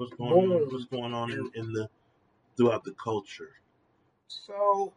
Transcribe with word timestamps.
What's 0.00 0.14
going 0.14 0.50
on? 0.50 0.72
What's 0.72 0.86
going 0.86 1.12
on 1.12 1.30
in, 1.30 1.50
in 1.54 1.72
the 1.74 1.90
throughout 2.56 2.84
the 2.84 2.92
culture? 2.92 3.50
So, 4.28 4.94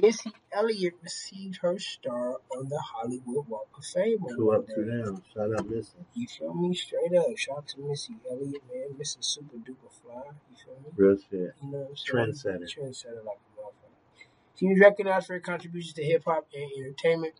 Missy 0.00 0.30
Elliott 0.52 0.94
received 1.02 1.58
her 1.62 1.80
star 1.80 2.36
on 2.56 2.68
the 2.68 2.78
Hollywood 2.78 3.48
Walk 3.48 3.66
of 3.76 3.84
Fame. 3.84 4.18
up, 4.22 4.38
Monday. 4.38 4.72
two 4.72 4.84
down. 4.84 5.22
Shout 5.34 5.52
out, 5.52 5.68
Missy. 5.68 5.98
You 6.14 6.28
feel 6.28 6.54
me? 6.54 6.72
Straight 6.76 7.12
up. 7.18 7.36
Shout 7.36 7.56
out 7.56 7.68
to 7.70 7.80
Missy 7.80 8.14
Elliott, 8.30 8.62
man. 8.72 8.96
Missing 8.96 9.22
super 9.22 9.56
duper 9.56 9.90
fly. 10.00 10.22
You 10.48 10.56
feel 10.64 10.74
me? 10.80 10.90
Real 10.94 11.16
shit. 11.16 11.54
You 11.60 11.70
know 11.72 11.78
what 11.78 11.90
I'm 11.90 11.96
saying? 11.96 12.60
Trendsetter. 12.62 12.72
Trendsetter 12.72 13.24
like 13.24 13.38
a 13.38 13.60
motherfucker. 13.60 14.26
She 14.54 14.66
was 14.68 14.78
recognized 14.78 15.26
for 15.26 15.32
her 15.32 15.40
contributions 15.40 15.94
to 15.94 16.04
hip 16.04 16.22
hop 16.24 16.46
and 16.54 16.70
entertainment. 16.84 17.34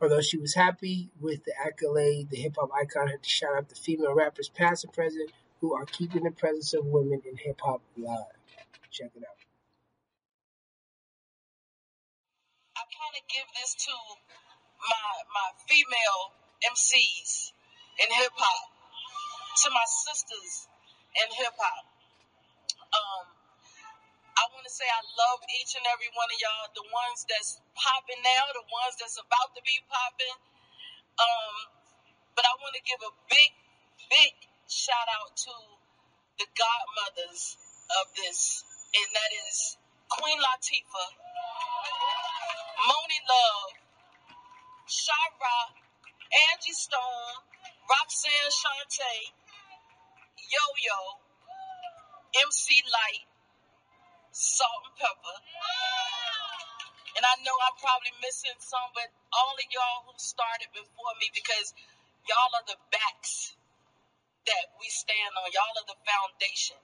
Although 0.00 0.20
she 0.20 0.38
was 0.38 0.54
happy 0.54 1.10
with 1.20 1.42
the 1.42 1.54
accolade, 1.60 2.30
the 2.30 2.36
hip 2.36 2.54
hop 2.56 2.70
icon 2.72 3.08
had 3.08 3.24
to 3.24 3.28
shout 3.28 3.56
out 3.56 3.68
the 3.68 3.74
female 3.74 4.14
rappers 4.14 4.48
past 4.48 4.84
and 4.84 4.92
present 4.92 5.32
who 5.60 5.74
are 5.74 5.84
keeping 5.86 6.24
the 6.24 6.30
presence 6.30 6.74
of 6.74 6.86
women 6.86 7.22
in 7.24 7.36
hip 7.36 7.60
hop 7.62 7.80
alive. 7.96 8.36
Check 8.90 9.10
it 9.14 9.24
out. 9.24 9.40
I 12.76 12.82
kind 12.88 13.14
of 13.16 13.24
give 13.28 13.48
this 13.56 13.74
to 13.88 13.94
my 14.80 15.10
my 15.32 15.48
female 15.68 16.36
MCs 16.64 17.52
in 18.00 18.08
hip 18.20 18.32
hop, 18.36 18.68
to 19.64 19.68
my 19.72 19.86
sisters 19.88 20.68
in 21.16 21.28
hip 21.36 21.56
hop. 21.56 21.84
Um, 22.92 23.26
I 24.36 24.44
want 24.52 24.64
to 24.68 24.72
say 24.72 24.84
I 24.84 25.02
love 25.16 25.40
each 25.60 25.76
and 25.76 25.84
every 25.88 26.12
one 26.12 26.28
of 26.28 26.38
y'all, 26.40 26.68
the 26.76 26.86
ones 26.92 27.24
that's 27.24 27.60
popping 27.72 28.20
now, 28.20 28.44
the 28.52 28.64
ones 28.68 28.94
that's 29.00 29.16
about 29.16 29.56
to 29.56 29.62
be 29.64 29.76
popping. 29.88 30.36
Um, 31.16 31.54
but 32.36 32.44
I 32.44 32.52
want 32.60 32.76
to 32.76 32.84
give 32.84 33.00
a 33.00 33.12
big, 33.32 33.50
big 34.12 34.32
shout 34.68 35.08
out 35.22 35.30
to 35.36 35.54
the 36.38 36.46
godmothers 36.58 37.56
of 38.02 38.06
this, 38.18 38.64
and 38.98 39.08
that 39.14 39.30
is 39.46 39.78
Queen 40.10 40.38
Latifah, 40.42 41.10
Monie 42.82 43.24
Love, 43.30 43.70
Shara, 44.90 45.58
Angie 46.50 46.74
Stone, 46.74 47.46
Roxanne 47.86 48.50
Shante, 48.50 49.14
Yo 50.50 50.64
Yo, 50.82 51.00
MC 52.42 52.82
Lyte, 52.90 53.30
Salt 54.32 54.82
and 54.90 54.96
Pepper. 54.98 55.38
And 57.16 57.24
I 57.24 57.34
know 57.46 57.56
I'm 57.64 57.78
probably 57.80 58.12
missing 58.20 58.58
some, 58.58 58.92
but 58.92 59.08
all 59.32 59.54
of 59.56 59.66
y'all 59.72 60.04
who 60.10 60.14
started 60.18 60.68
before 60.74 61.14
me 61.22 61.30
because 61.32 61.72
y'all 62.28 62.52
are 62.60 62.66
the 62.68 62.76
backs 62.92 63.56
that 64.46 64.66
we 64.78 64.86
stand 64.88 65.32
on. 65.38 65.46
Y'all 65.52 65.74
are 65.82 65.88
the 65.90 65.98
foundation. 66.06 66.78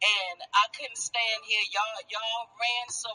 And 0.00 0.38
I 0.56 0.64
couldn't 0.72 0.96
stand 0.96 1.44
here. 1.44 1.60
Y'all 1.76 2.00
y'all 2.08 2.48
ran 2.56 2.86
so 2.88 3.10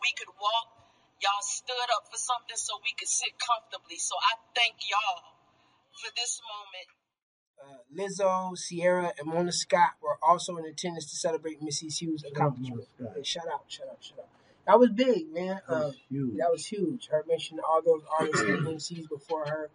we 0.00 0.08
could 0.16 0.32
walk. 0.40 0.72
Y'all 1.20 1.44
stood 1.44 1.88
up 1.92 2.08
for 2.08 2.16
something 2.16 2.56
so 2.56 2.80
we 2.80 2.96
could 2.96 3.12
sit 3.12 3.36
comfortably. 3.36 4.00
So 4.00 4.16
I 4.16 4.40
thank 4.56 4.80
y'all 4.88 5.20
for 6.00 6.08
this 6.16 6.40
moment. 6.48 6.88
Uh, 7.60 7.76
Lizzo, 7.92 8.56
Ciara, 8.56 9.12
and 9.18 9.28
Mona 9.28 9.52
Scott 9.52 10.00
were 10.00 10.16
also 10.22 10.56
in 10.56 10.64
attendance 10.64 11.10
to 11.10 11.16
celebrate 11.16 11.60
Missy 11.60 11.88
Hughes' 11.88 12.24
accomplishment. 12.24 12.88
Scott. 12.96 13.12
Hey, 13.14 13.22
shout 13.22 13.44
out, 13.52 13.64
shout 13.68 13.88
out, 13.90 13.98
shout 14.00 14.18
out. 14.20 14.28
That 14.66 14.78
was 14.78 14.88
big, 14.90 15.28
man. 15.30 15.60
That 15.68 15.74
Uh, 15.74 15.86
was 15.88 15.96
huge. 16.08 16.36
that 16.38 16.50
was 16.50 16.64
huge. 16.66 17.08
Her 17.08 17.22
mentioning 17.28 17.62
all 17.68 17.82
those 17.84 18.00
artists 18.18 18.40
and 18.40 18.66
MCs 18.76 19.08
before 19.10 19.44
her. 19.44 19.70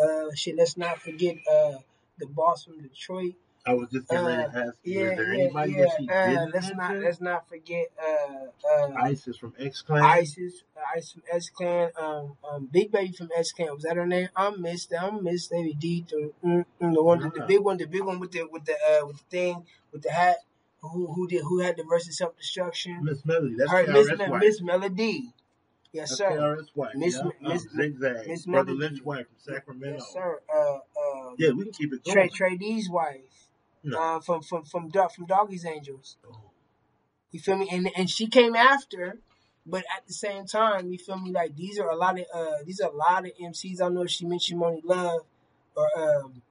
Uh, 0.00 0.30
shit, 0.36 0.54
let's 0.56 0.76
not 0.76 1.00
forget 1.00 1.36
uh, 1.50 1.78
the 2.18 2.26
boss 2.26 2.64
from 2.64 2.80
Detroit. 2.80 3.34
I 3.66 3.72
was 3.72 3.88
just 3.90 4.08
getting 4.08 4.26
ready 4.26 4.42
Uh, 4.42 4.48
to 4.52 4.58
ask 4.58 4.78
you, 4.82 5.00
yeah, 5.00 5.10
is 5.10 5.16
there 5.16 5.34
yeah, 5.34 5.40
anybody 5.44 5.72
yeah. 5.72 5.78
that 5.84 5.90
she 5.98 6.08
Uh, 6.10 6.46
let's 6.52 6.74
not 6.74 6.96
let's 6.96 7.20
not 7.22 7.48
forget 7.48 7.86
uh, 7.98 8.44
uh, 8.70 8.92
Isis 9.04 9.38
from 9.38 9.54
X 9.58 9.80
Clan. 9.80 10.02
ISIS, 10.02 10.62
uh, 10.76 10.80
ISIS 10.94 11.12
from 11.12 11.22
X 11.32 11.48
Clan, 11.48 11.90
um, 11.98 12.36
um, 12.48 12.68
Big 12.70 12.92
Baby 12.92 13.12
from 13.12 13.30
X 13.34 13.52
Clan. 13.52 13.72
Was 13.72 13.84
that 13.84 13.96
her 13.96 14.06
name? 14.06 14.28
I'm 14.36 14.60
Miss. 14.60 14.86
I'm 14.92 15.24
Miss 15.24 15.50
Lady 15.50 15.72
D. 15.72 16.04
The, 16.06 16.30
mm, 16.44 16.64
mm, 16.80 16.94
the 16.94 17.02
one, 17.02 17.20
the, 17.20 17.32
Yeah. 17.34 17.46
big 17.46 17.60
one, 17.60 17.78
the 17.78 17.86
big 17.86 18.02
one 18.02 18.20
with 18.20 18.32
the 18.32 18.46
with 18.52 18.66
the 18.66 18.74
uh, 18.74 19.06
with 19.06 19.16
the 19.16 19.24
thing 19.30 19.64
with 19.92 20.02
the 20.02 20.12
hat. 20.12 20.36
Who 20.82 21.06
who 21.14 21.26
did 21.26 21.40
who 21.44 21.60
had 21.60 21.78
the 21.78 21.84
versus 21.84 22.18
self 22.18 22.36
destruction? 22.36 23.02
Miss 23.02 23.24
Melody. 23.24 23.54
That's 23.56 23.70
Her 23.70 23.86
Miss 23.90 24.08
Me- 24.18 24.38
Miss 24.40 24.60
Melody. 24.60 25.32
Yes, 25.94 26.08
That's 26.10 26.18
sir. 26.18 26.30
KRS 26.38 26.68
White. 26.74 26.96
Miss 26.96 27.14
yeah. 27.14 27.22
Uh, 27.22 27.30
Miss- 27.54 27.68
Zigzag. 27.74 28.26
Miss 28.26 28.44
Brother 28.46 28.72
Melody. 28.74 28.94
Lynch 28.94 29.04
White 29.04 29.26
from 29.28 29.36
Sacramento. 29.38 29.98
Yes, 30.00 30.12
sir. 30.12 30.40
Uh, 30.54 30.78
uh, 31.34 31.46
Yeah, 31.46 31.50
we 31.52 31.64
can 31.64 31.72
keep 31.72 31.92
it 31.92 32.04
going. 32.04 32.30
Trey 32.30 32.56
D's 32.56 32.88
wife. 32.88 33.48
No. 33.82 33.98
Uh, 34.00 34.20
from 34.20 34.42
from 34.42 34.64
from 34.64 34.90
from 34.90 35.26
Doggy's 35.26 35.66
Angels. 35.66 36.16
Oh, 36.26 36.40
You 37.32 37.40
feel 37.40 37.56
me? 37.56 37.68
And 37.70 37.90
and 37.96 38.08
she 38.08 38.26
came 38.28 38.54
after, 38.56 39.18
but 39.66 39.84
at 39.94 40.06
the 40.06 40.14
same 40.14 40.46
time, 40.46 40.90
you 40.90 40.98
feel 40.98 41.18
me? 41.18 41.30
Like 41.32 41.54
these 41.54 41.78
are 41.78 41.88
a 41.90 41.96
lot 41.96 42.18
of 42.18 42.24
uh 42.34 42.62
these 42.64 42.80
are 42.80 42.90
a 42.90 42.96
lot 42.96 43.26
of 43.26 43.32
MCs. 43.40 43.80
I 43.80 43.84
don't 43.84 43.94
know 43.94 44.02
if 44.02 44.10
she 44.10 44.24
mentioned 44.26 44.60
Monie 44.60 44.80
Love 44.84 45.20
or 45.76 45.88
um 45.98 46.42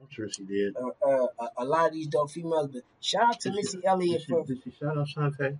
I'm 0.00 0.10
sure 0.10 0.28
she 0.28 0.44
did. 0.44 0.76
uh, 0.76 0.88
uh, 1.08 1.26
a, 1.40 1.48
a 1.58 1.64
lot 1.64 1.86
of 1.86 1.92
these 1.92 2.08
dope 2.08 2.30
females. 2.30 2.68
But 2.72 2.82
shout 3.00 3.22
out 3.22 3.40
to 3.40 3.50
Did 3.50 3.54
she, 3.54 3.62
Missy 3.62 3.76
did 3.78 3.84
Elliott 3.86 4.20
she, 4.22 4.26
for 4.26 4.44
did 4.44 4.60
she 4.62 4.70
shout 4.78 4.98
out 4.98 5.06
Shante? 5.06 5.58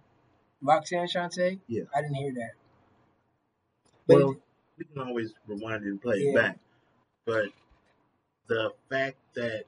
Roxanne 0.61 1.07
Shante. 1.07 1.61
Yeah. 1.69 1.85
I 1.95 2.03
didn't 2.03 2.17
hear 2.17 2.33
that. 2.35 2.51
But 4.07 4.17
Well, 4.17 4.31
it, 4.33 4.39
we 4.79 4.85
can 4.85 4.99
always 5.09 5.33
rewind 5.47 5.85
and 5.85 6.03
play 6.03 6.17
it 6.17 6.35
back. 6.35 6.59
But 7.25 7.47
the 8.47 8.73
fact 8.89 9.19
that 9.35 9.65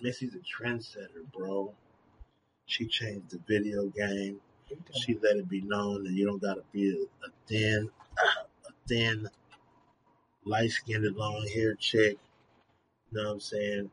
Missy's 0.00 0.34
a 0.34 0.38
trendsetter, 0.38 1.30
bro. 1.32 1.74
She 2.66 2.86
changed 2.86 3.30
the 3.30 3.38
video 3.38 3.86
game. 3.88 4.40
She 4.94 5.14
let 5.18 5.36
it 5.36 5.48
be 5.48 5.60
known 5.62 6.04
that 6.04 6.12
you 6.12 6.26
don't 6.26 6.42
gotta 6.42 6.64
be 6.72 6.90
a, 6.90 7.26
a 7.26 7.30
thin, 7.46 7.90
a 8.68 8.72
thin, 8.88 9.28
light 10.44 10.70
skinned, 10.70 11.04
long 11.16 11.46
haired 11.48 11.78
chick. 11.78 12.18
You 13.10 13.18
know 13.18 13.28
what 13.28 13.32
I'm 13.34 13.40
saying? 13.40 13.90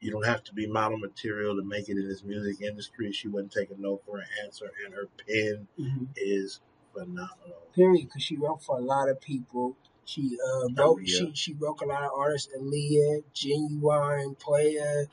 You 0.00 0.12
don't 0.12 0.26
have 0.26 0.44
to 0.44 0.54
be 0.54 0.66
model 0.66 0.98
material 0.98 1.56
to 1.56 1.64
make 1.64 1.88
it 1.88 1.98
in 1.98 2.08
this 2.08 2.24
music 2.24 2.62
industry. 2.62 3.12
She 3.12 3.28
wouldn't 3.28 3.52
take 3.52 3.70
a 3.70 3.76
no 3.76 3.98
for 3.98 4.18
an 4.18 4.28
answer, 4.44 4.70
and 4.84 4.94
her 4.94 5.08
pen 5.26 5.68
Mhm. 5.78 6.08
is 6.16 6.60
phenomenal. 6.92 7.62
period, 7.74 8.06
because 8.06 8.22
she 8.22 8.36
wrote 8.36 8.62
for 8.62 8.78
a 8.78 8.82
lot 8.82 9.08
of 9.08 9.20
people. 9.20 9.76
She 10.08 10.38
uh 10.42 10.68
wrote 10.74 11.00
Aaliyah. 11.00 11.06
she 11.06 11.30
she 11.34 11.52
broke 11.52 11.82
a 11.82 11.84
lot 11.84 12.02
of 12.04 12.12
artists, 12.16 12.48
Aaliyah, 12.56 13.24
Ginuwine, 13.34 14.38
Playa, 14.38 15.04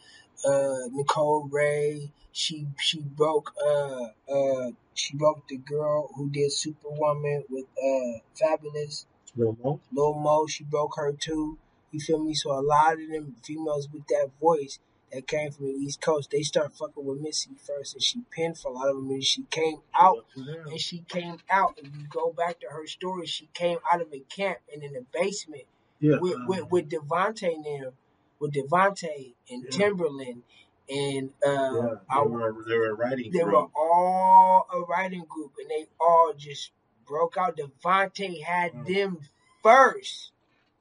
uh 0.47 0.87
Nicole 0.93 1.49
Wray. 1.51 2.13
She 2.31 2.67
she 2.79 3.01
broke 3.01 3.53
uh 3.61 4.05
uh 4.31 4.71
she 4.93 5.17
broke 5.17 5.47
the 5.49 5.57
girl 5.57 6.09
who 6.15 6.29
did 6.29 6.49
Superwoman 6.53 7.43
with 7.49 7.65
uh 7.77 8.19
Fabolous. 8.39 9.05
Lil 9.35 9.57
Mo? 9.61 9.81
Lil 9.91 10.13
Mo, 10.13 10.47
she 10.47 10.63
broke 10.63 10.95
her 10.95 11.11
too. 11.11 11.57
You 11.91 11.99
feel 11.99 12.23
me? 12.23 12.33
So 12.33 12.51
a 12.51 12.63
lot 12.63 12.93
of 12.93 13.09
them 13.09 13.35
females 13.43 13.89
with 13.91 14.07
that 14.07 14.29
voice 14.39 14.79
that 15.15 15.27
came 15.27 15.49
from 15.51 15.65
the 15.67 15.71
East 15.71 16.01
Coast, 16.01 16.29
they 16.31 16.41
start 16.41 16.73
fucking 16.73 17.03
with 17.05 17.21
Missy 17.21 17.51
first, 17.65 17.93
and 17.93 18.03
she 18.03 18.21
pinned 18.31 18.57
for 18.57 18.71
a 18.71 18.75
lot 18.75 18.89
of 18.89 18.95
them. 18.97 19.09
And 19.11 19.23
she 19.23 19.43
came 19.49 19.77
out 19.99 20.25
and 20.35 20.79
she 20.79 20.99
came 21.07 21.37
out. 21.49 21.75
If 21.77 21.85
you 21.85 22.05
go 22.09 22.31
back 22.31 22.59
to 22.59 22.67
her 22.69 22.85
story, 22.85 23.25
she 23.25 23.47
came 23.53 23.77
out 23.91 24.01
of 24.01 24.13
a 24.13 24.19
camp 24.29 24.57
and 24.73 24.83
in 24.83 24.93
the 24.93 25.05
basement 25.13 25.63
Yeah. 25.99 26.17
with 26.19 26.35
um, 26.35 26.47
with, 26.47 26.69
with 26.71 26.89
DeVante 26.89 27.55
now, 27.63 27.91
with 28.39 28.51
DeVante 28.53 29.33
and 29.49 29.63
Yeah. 29.63 29.69
Timbaland, 29.71 30.41
and 30.89 31.29
uh, 31.45 31.49
yeah, 31.49 31.95
I, 32.09 32.23
they 32.23 32.29
were 32.29 32.65
they 32.67 32.77
were 32.77 32.89
a 32.89 32.93
writing 32.93 33.31
they 33.31 33.39
group. 33.39 33.53
were 33.53 33.67
all 33.75 34.67
a 34.73 34.81
writing 34.81 35.25
group, 35.29 35.53
and 35.59 35.69
they 35.69 35.85
all 35.99 36.33
just 36.37 36.71
broke 37.07 37.37
out. 37.37 37.57
DeVante 37.57 38.43
had 38.43 38.73
Mm. 38.73 38.87
them 38.93 39.19
first. 39.63 40.31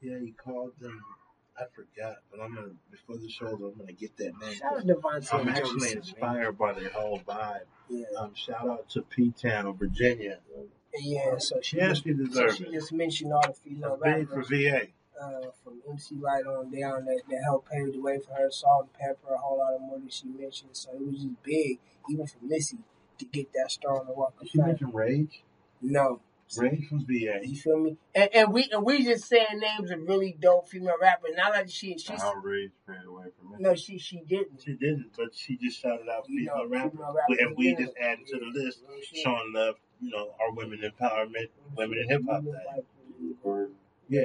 Yeah, 0.00 0.18
he 0.18 0.32
called 0.32 0.72
them. 0.80 1.00
I 1.58 1.64
forgot, 1.74 2.16
but 2.30 2.40
I'm 2.40 2.54
gonna 2.54 2.72
before 2.90 3.16
the 3.16 3.28
show. 3.28 3.46
I'm 3.46 3.78
gonna 3.78 3.92
get 3.92 4.16
that 4.16 4.32
name. 4.40 4.54
Shout 4.54 4.78
out 4.78 4.86
DeVante. 4.86 5.32
I'm 5.34 5.48
actually 5.48 5.92
inspired 5.92 6.58
by 6.58 6.72
their 6.72 6.90
whole 6.90 7.20
vibe. 7.20 7.60
Yeah, 7.88 8.06
Um, 8.18 8.34
shout 8.34 8.68
out 8.68 8.88
to 8.90 9.02
P 9.02 9.30
Town, 9.30 9.66
of 9.66 9.76
Virginia. 9.76 10.38
yeah. 10.98 11.38
So 11.38 11.60
she 11.62 11.76
Yeah, 11.76 11.88
just, 11.90 12.02
she 12.04 12.14
so 12.32 12.50
she 12.50 12.64
it. 12.64 12.72
just 12.72 12.92
mentioned 12.92 13.32
all 13.32 13.42
the 13.46 13.52
female 13.54 13.98
Big 14.02 14.28
for. 14.28 14.42
VA. 14.42 14.88
uh, 15.20 15.42
from 15.62 15.80
MC 15.88 16.16
Light 16.16 16.44
on 16.44 16.70
down 16.72 17.04
that, 17.04 17.22
that 17.30 17.40
helped 17.44 17.70
pave 17.70 17.92
the 17.92 18.00
way 18.00 18.18
for 18.18 18.34
her, 18.34 18.50
Salt 18.50 18.88
and 18.88 18.92
Pepper, 18.94 19.32
a 19.34 19.38
whole 19.38 19.58
lot 19.58 19.74
of 19.74 19.80
more 19.80 20.00
that 20.00 20.12
she 20.12 20.26
mentioned. 20.26 20.70
So 20.72 20.90
it 20.92 21.00
was 21.06 21.22
just 21.22 21.42
big, 21.44 21.78
even 22.10 22.26
for 22.26 22.38
Missy, 22.42 22.78
to 23.18 23.24
get 23.26 23.52
that 23.52 23.70
star 23.70 24.00
on 24.00 24.06
the 24.06 24.12
Walk 24.12 24.34
of 24.36 24.40
Did 24.40 24.50
she 24.50 24.58
mention 24.58 24.90
Rage? 24.90 25.44
No. 25.80 26.20
Rage 26.58 26.88
from 26.88 27.00
VA. 27.06 27.40
You 27.42 27.56
feel 27.56 27.78
me? 27.78 27.96
And, 28.14 28.30
and 28.34 28.52
we 28.52 28.68
and 28.70 28.84
we 28.84 29.02
just 29.04 29.26
saying 29.26 29.46
names 29.58 29.90
of 29.90 30.00
really 30.06 30.36
dope 30.38 30.68
female 30.68 30.94
rappers. 31.00 31.30
Not 31.36 31.52
like 31.52 31.68
she 31.68 31.96
she's 31.98 32.22
Rage 32.42 32.70
ran 32.86 33.04
away 33.06 33.24
from 33.38 33.52
me. 33.52 33.56
no 33.60 33.74
she 33.74 33.98
she 33.98 34.20
didn't. 34.20 34.62
She 34.64 34.72
didn't, 34.74 35.10
but 35.16 35.34
she 35.34 35.56
just 35.56 35.80
shouted 35.80 36.08
out 36.08 36.24
You 36.28 36.44
know, 36.46 36.52
female 36.52 36.68
rappers. 36.68 36.92
female 36.92 37.14
rappers 37.14 37.38
And 37.40 37.56
we 37.56 37.74
just 37.74 37.92
added 38.00 38.26
to 38.26 38.38
the 38.38 38.60
list, 38.60 38.80
showing 39.14 39.52
love, 39.54 39.76
you 40.00 40.10
know, 40.10 40.34
our 40.40 40.52
women 40.52 40.80
empowerment, 40.80 41.48
women 41.76 41.98
in 41.98 42.08
hip 42.08 42.22
hop 42.28 42.44
Yeah. 44.08 44.22